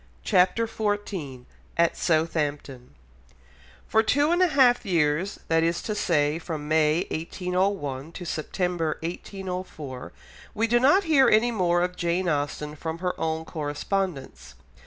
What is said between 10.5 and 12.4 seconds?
we do not hear any more of Jane